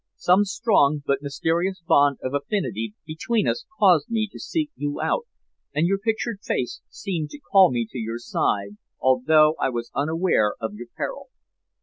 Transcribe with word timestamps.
Some 0.17 0.45
strong 0.45 1.03
but 1.05 1.21
mysterious 1.21 1.79
bond 1.85 2.17
of 2.23 2.33
affinity 2.33 2.95
between 3.05 3.47
us 3.47 3.65
caused 3.77 4.09
me 4.09 4.27
to 4.31 4.39
seek 4.39 4.71
you 4.75 4.99
out, 4.99 5.27
and 5.75 5.85
your 5.85 5.99
pictured 5.99 6.39
face 6.43 6.81
seemed 6.89 7.29
to 7.29 7.39
call 7.39 7.69
me 7.69 7.85
to 7.91 7.99
your 7.99 8.17
side 8.17 8.77
although 8.99 9.53
I 9.59 9.69
was 9.69 9.91
unaware 9.93 10.55
of 10.59 10.73
your 10.73 10.87
peril. 10.97 11.29